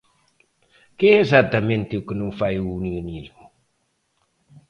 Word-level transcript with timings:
Que 0.97 1.07
é 1.15 1.17
exactamente 1.21 1.93
o 1.99 2.05
que 2.07 2.15
non 2.21 2.29
fai 2.39 2.53
o 2.59 2.69
unionismo. 2.79 3.45